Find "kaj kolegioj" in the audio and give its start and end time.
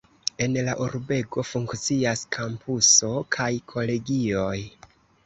3.37-4.57